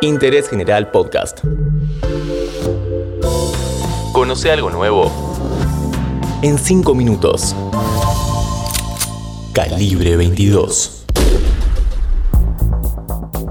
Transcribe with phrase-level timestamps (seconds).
[0.00, 1.40] Interés General Podcast.
[4.12, 5.10] Conoce algo nuevo
[6.42, 7.56] en 5 minutos.
[9.52, 11.06] Calibre 22.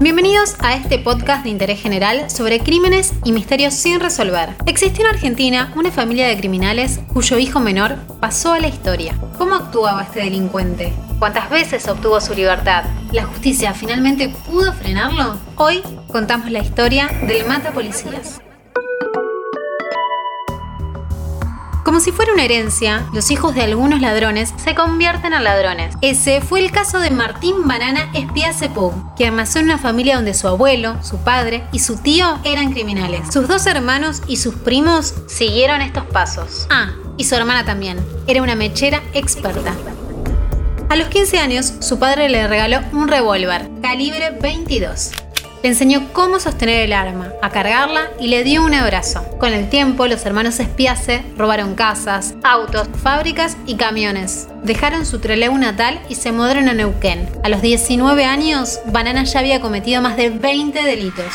[0.00, 4.54] Bienvenidos a este podcast de interés general sobre crímenes y misterios sin resolver.
[4.66, 9.18] Existió en Argentina una familia de criminales cuyo hijo menor pasó a la historia.
[9.36, 10.92] ¿Cómo actuaba este delincuente?
[11.18, 12.84] ¿Cuántas veces obtuvo su libertad?
[13.10, 15.36] ¿La justicia finalmente pudo frenarlo?
[15.56, 18.40] Hoy contamos la historia del mata policías.
[21.84, 25.96] Como si fuera una herencia, los hijos de algunos ladrones se convierten en ladrones.
[26.02, 30.46] Ese fue el caso de Martín Banana Espiacepú, que amasó en una familia donde su
[30.46, 33.32] abuelo, su padre y su tío eran criminales.
[33.32, 36.68] Sus dos hermanos y sus primos siguieron estos pasos.
[36.70, 37.98] Ah, y su hermana también.
[38.28, 39.74] Era una mechera experta.
[40.90, 45.10] A los 15 años, su padre le regaló un revólver, calibre 22.
[45.62, 49.22] Le enseñó cómo sostener el arma, a cargarla y le dio un abrazo.
[49.38, 54.48] Con el tiempo, los hermanos Espiace robaron casas, autos, fábricas y camiones.
[54.62, 57.28] Dejaron su Trelew natal y se mudaron a Neuquén.
[57.44, 61.34] A los 19 años, Banana ya había cometido más de 20 delitos.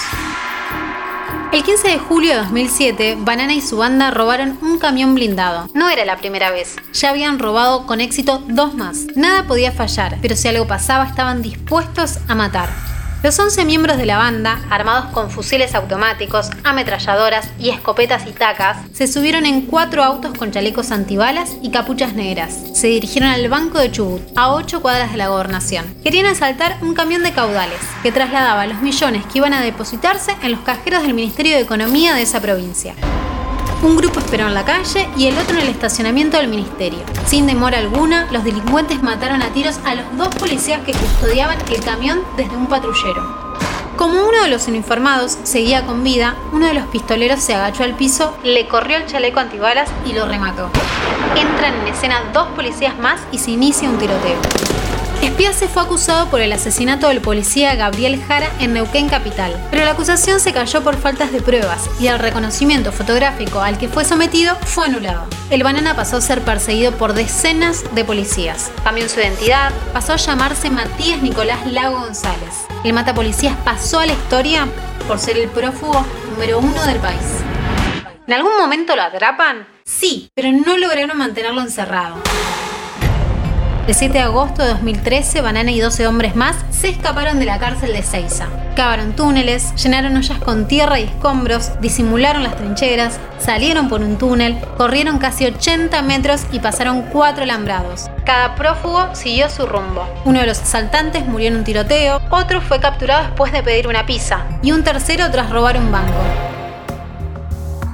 [1.54, 5.70] El 15 de julio de 2007, Banana y su banda robaron un camión blindado.
[5.76, 9.06] No era la primera vez, ya habían robado con éxito dos más.
[9.16, 12.93] Nada podía fallar, pero si algo pasaba estaban dispuestos a matar.
[13.24, 18.80] Los 11 miembros de la banda, armados con fusiles automáticos, ametralladoras y escopetas y tacas,
[18.92, 22.54] se subieron en cuatro autos con chalecos antibalas y capuchas negras.
[22.74, 25.86] Se dirigieron al Banco de Chubut, a 8 cuadras de la gobernación.
[26.04, 30.52] Querían asaltar un camión de caudales, que trasladaba los millones que iban a depositarse en
[30.52, 32.94] los cajeros del Ministerio de Economía de esa provincia.
[33.84, 37.00] Un grupo esperó en la calle y el otro en el estacionamiento del ministerio.
[37.26, 41.84] Sin demora alguna, los delincuentes mataron a tiros a los dos policías que custodiaban el
[41.84, 43.54] camión desde un patrullero.
[43.98, 47.96] Como uno de los uniformados seguía con vida, uno de los pistoleros se agachó al
[47.96, 50.70] piso, le corrió el chaleco antibalas y lo remató.
[51.36, 54.40] Entran en escena dos policías más y se inicia un tiroteo.
[55.24, 59.92] Espiase fue acusado por el asesinato del policía Gabriel Jara en Neuquén Capital, pero la
[59.92, 64.58] acusación se cayó por faltas de pruebas y el reconocimiento fotográfico al que fue sometido
[64.66, 65.26] fue anulado.
[65.50, 68.70] El banana pasó a ser perseguido por decenas de policías.
[68.84, 72.68] Cambió su identidad, pasó a llamarse Matías Nicolás Lago González.
[72.84, 74.68] El mata policías pasó a la historia
[75.08, 77.40] por ser el prófugo número uno del país.
[78.28, 79.66] ¿En algún momento lo atrapan?
[79.86, 82.22] Sí, pero no lograron mantenerlo encerrado.
[83.86, 87.60] El 7 de agosto de 2013, Banana y 12 hombres más se escaparon de la
[87.60, 88.48] cárcel de Ceiza.
[88.78, 94.58] Cavaron túneles, llenaron ollas con tierra y escombros, disimularon las trincheras, salieron por un túnel,
[94.78, 98.10] corrieron casi 80 metros y pasaron cuatro alambrados.
[98.26, 100.08] Cada prófugo siguió su rumbo.
[100.24, 104.06] Uno de los asaltantes murió en un tiroteo, otro fue capturado después de pedir una
[104.06, 106.63] pizza y un tercero tras robar un banco.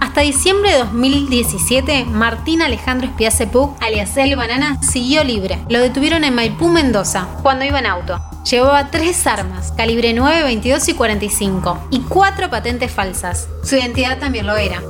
[0.09, 5.59] Hasta diciembre de 2017, Martín Alejandro Espiacepú, alias El Banana, siguió libre.
[5.69, 8.19] Lo detuvieron en Maipú, Mendoza, cuando iba en auto.
[8.49, 13.49] Llevaba tres armas, calibre 9, 22 y 45, y cuatro patentes falsas.
[13.63, 14.81] Su identidad también lo era.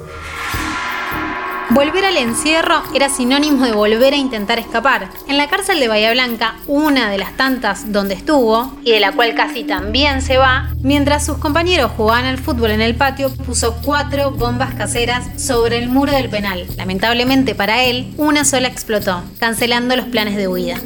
[1.71, 5.07] Volver al encierro era sinónimo de volver a intentar escapar.
[5.27, 9.11] En la cárcel de Bahía Blanca, una de las tantas donde estuvo, y de la
[9.11, 13.75] cual casi también se va, mientras sus compañeros jugaban al fútbol en el patio, puso
[13.83, 16.65] cuatro bombas caseras sobre el muro del penal.
[16.75, 20.77] Lamentablemente para él, una sola explotó, cancelando los planes de huida.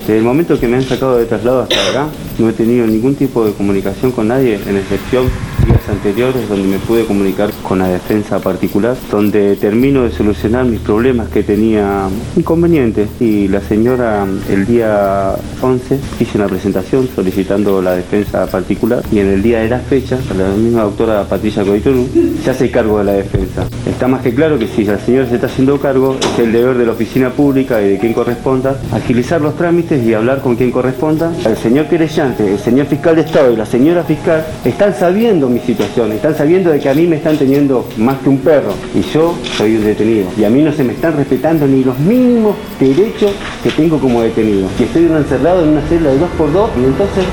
[0.00, 3.14] Desde el momento que me han sacado de traslado hasta acá, no he tenido ningún
[3.14, 5.30] tipo de comunicación con nadie, en excepción
[5.66, 10.80] días anteriores donde me pude comunicar con la defensa particular, donde termino de solucionar mis
[10.80, 17.96] problemas que tenía inconvenientes y la señora el día 11 hizo una presentación solicitando la
[17.96, 22.06] defensa particular y en el día de la fecha la misma doctora Patricia Coitonu
[22.42, 23.66] se hace cargo de la defensa.
[23.86, 26.78] Está más que claro que si la señora se está haciendo cargo es el deber
[26.78, 30.70] de la oficina pública y de quien corresponda agilizar los trámites y hablar con quien
[30.70, 31.32] corresponda.
[31.44, 36.12] El señor querellante, el señor fiscal de Estado y la señora fiscal están sabiendo situación,
[36.12, 39.34] están sabiendo de que a mí me están teniendo más que un perro y yo
[39.56, 43.32] soy un detenido y a mí no se me están respetando ni los mínimos derechos
[43.62, 44.68] que tengo como detenido.
[44.78, 47.24] Y estoy encerrado en una celda de dos por dos y entonces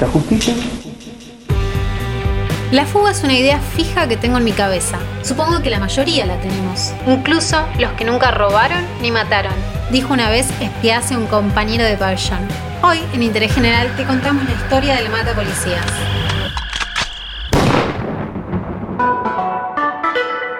[0.00, 0.54] la justicia
[2.72, 4.98] la fuga es una idea fija que tengo en mi cabeza.
[5.22, 6.94] Supongo que la mayoría la tenemos.
[7.06, 9.52] Incluso los que nunca robaron ni mataron.
[9.90, 12.48] Dijo una vez espiase un compañero de pabellón.
[12.82, 15.84] Hoy, en Interés General, te contamos la historia del mata policías.